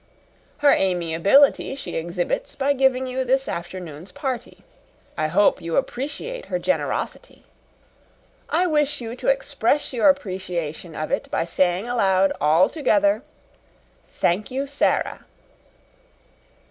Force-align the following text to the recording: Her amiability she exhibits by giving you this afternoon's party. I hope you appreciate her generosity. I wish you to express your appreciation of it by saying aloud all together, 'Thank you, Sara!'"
Her 0.65 0.71
amiability 0.71 1.75
she 1.75 1.93
exhibits 1.95 2.55
by 2.55 2.73
giving 2.73 3.05
you 3.05 3.23
this 3.23 3.47
afternoon's 3.47 4.11
party. 4.11 4.63
I 5.15 5.27
hope 5.27 5.61
you 5.61 5.75
appreciate 5.77 6.45
her 6.47 6.57
generosity. 6.57 7.43
I 8.49 8.65
wish 8.65 8.99
you 8.99 9.15
to 9.17 9.27
express 9.27 9.93
your 9.93 10.09
appreciation 10.09 10.95
of 10.95 11.11
it 11.11 11.29
by 11.29 11.45
saying 11.45 11.87
aloud 11.87 12.33
all 12.41 12.67
together, 12.67 13.21
'Thank 14.15 14.49
you, 14.49 14.65
Sara!'" 14.65 15.23